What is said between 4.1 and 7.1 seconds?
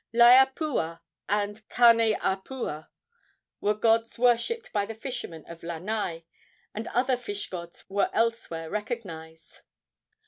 worshipped by the fishermen of Lanai, and